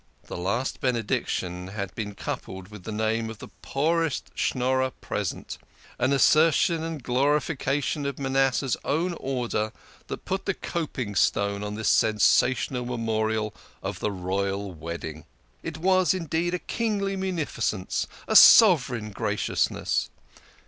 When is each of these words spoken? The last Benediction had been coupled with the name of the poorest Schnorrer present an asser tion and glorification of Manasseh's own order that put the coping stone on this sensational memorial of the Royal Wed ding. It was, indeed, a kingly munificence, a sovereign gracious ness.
The 0.23 0.35
last 0.35 0.79
Benediction 0.81 1.67
had 1.67 1.93
been 1.93 2.15
coupled 2.15 2.69
with 2.69 2.85
the 2.85 2.91
name 2.91 3.29
of 3.29 3.37
the 3.37 3.49
poorest 3.61 4.31
Schnorrer 4.33 4.89
present 4.89 5.59
an 5.99 6.11
asser 6.11 6.51
tion 6.51 6.81
and 6.81 7.03
glorification 7.03 8.07
of 8.07 8.17
Manasseh's 8.17 8.75
own 8.83 9.13
order 9.19 9.71
that 10.07 10.25
put 10.25 10.45
the 10.47 10.55
coping 10.55 11.13
stone 11.13 11.63
on 11.63 11.75
this 11.75 11.89
sensational 11.89 12.83
memorial 12.87 13.53
of 13.83 13.99
the 13.99 14.11
Royal 14.11 14.73
Wed 14.73 15.01
ding. 15.01 15.25
It 15.61 15.77
was, 15.77 16.15
indeed, 16.15 16.55
a 16.55 16.65
kingly 16.65 17.15
munificence, 17.15 18.07
a 18.27 18.35
sovereign 18.35 19.11
gracious 19.11 19.69
ness. 19.69 20.09